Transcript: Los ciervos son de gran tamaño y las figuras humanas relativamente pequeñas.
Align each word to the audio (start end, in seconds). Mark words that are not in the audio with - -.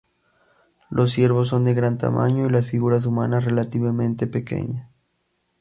Los 0.89 1.11
ciervos 1.11 1.49
son 1.49 1.63
de 1.63 1.75
gran 1.75 1.99
tamaño 1.99 2.47
y 2.47 2.49
las 2.49 2.65
figuras 2.65 3.05
humanas 3.05 3.45
relativamente 3.45 4.25
pequeñas. 4.25 4.89